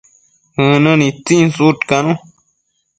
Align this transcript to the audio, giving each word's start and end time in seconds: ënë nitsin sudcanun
ënë 0.69 0.91
nitsin 1.03 1.47
sudcanun 1.61 2.17